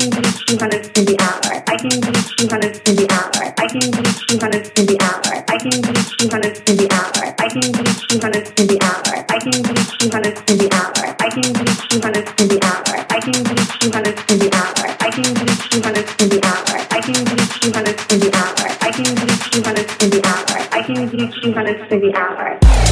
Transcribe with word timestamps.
can 0.00 0.10
do 0.10 0.22
200 0.58 0.94
to 0.94 1.04
the 1.04 1.14
hour. 1.22 1.62
I 1.70 1.76
can 1.76 2.00
do 2.02 2.10
200 2.10 2.84
to 2.84 2.92
the 2.98 3.06
hour. 3.14 3.54
I 3.62 3.66
can 3.70 3.78
do 3.78 4.02
200 4.02 4.74
to 4.74 4.82
the 4.82 4.98
hour. 4.98 5.34
I 5.46 5.58
can 5.58 5.70
do 5.70 5.94
200 6.18 6.66
to 6.66 6.74
the 6.74 6.88
hour. 6.90 7.22
I 7.38 7.46
can 7.46 7.70
do 7.70 7.84
200 8.10 8.56
to 8.56 8.66
the 8.66 8.78
hour. 8.82 9.14
I 9.30 9.38
can 9.38 9.54
do 9.54 9.74
200 10.02 10.34
to 10.34 10.54
the 10.58 10.68
hour. 10.74 11.14
I 11.22 11.30
can 11.30 11.46
do 11.46 11.64
200 11.94 12.26
to 12.26 12.42
the 12.42 12.58
hour. 12.66 13.06
I 13.06 13.20
can 13.22 13.38
do 13.38 13.54
200 13.54 14.16
to 14.26 14.34
the 14.34 14.50
hour. 14.50 14.86
I 14.98 15.10
can 15.14 15.30
do 15.30 15.46
200 15.54 16.08
to 16.18 16.26
the 16.26 16.40
hour. 16.42 16.76
I 16.90 17.00
can 17.00 17.22
do 17.22 17.36
200 17.46 17.94
to 17.94 18.18
the 18.18 18.30
hour. 18.34 18.66
I 18.82 18.90
can 18.90 19.14
do 19.14 19.26
200 19.54 19.88
to 19.94 20.06
the 20.10 20.20
hour. 20.26 20.58
I 20.74 20.82
can 20.82 21.06
do 21.06 21.30
200 21.30 21.88
to 21.90 22.00
the 22.00 22.14
hour. 22.18 22.83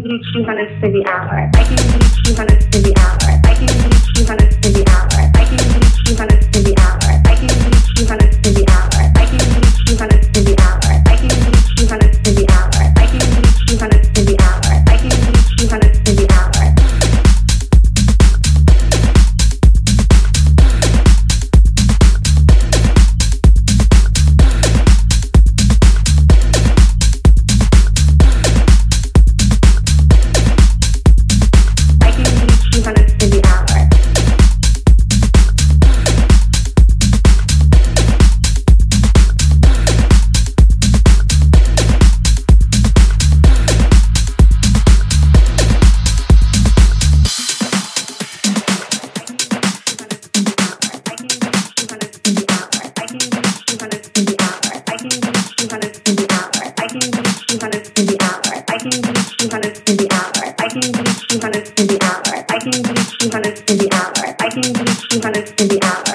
Can 0.00 0.02
do 0.02 0.18
200 0.32 0.80
to 0.82 0.90
the 0.90 1.04
hour. 1.06 1.50
I 1.54 1.64
can 1.64 1.76
do 1.76 2.34
200 2.34 2.72
to 2.72 2.78
the 2.82 2.94
hour. 2.98 3.13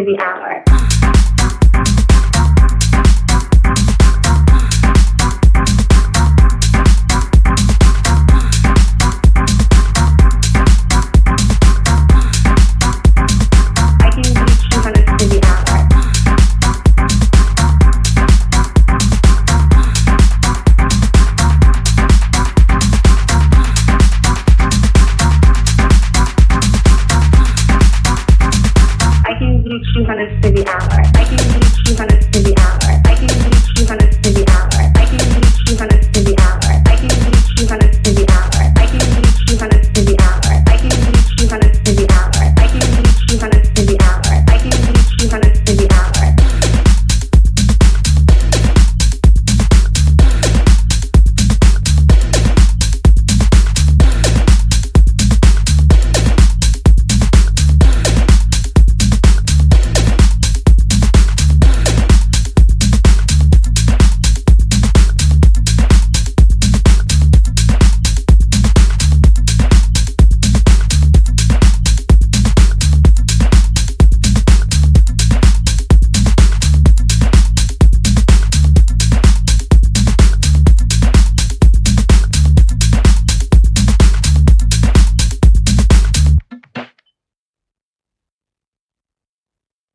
for 0.00 0.06
the 0.06 0.18
hour. 0.22 0.69